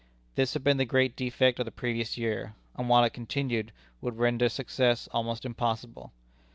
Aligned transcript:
This 0.33 0.53
had 0.53 0.63
been 0.63 0.77
the 0.77 0.83
great 0.85 1.15
defect 1.15 1.59
of 1.59 1.65
the 1.65 1.71
previous 1.71 2.17
year, 2.17 2.55
and, 2.75 2.89
while 2.89 3.03
it 3.03 3.13
continued, 3.13 3.71
would 4.01 4.17
render 4.17 4.49
success 4.49 5.07
almost 5.11 5.45
impossible. 5.45 6.11